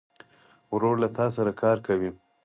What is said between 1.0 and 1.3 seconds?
له تا